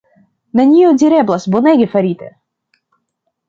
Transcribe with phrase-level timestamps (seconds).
[0.59, 2.33] Nenio direblas, bonege farite!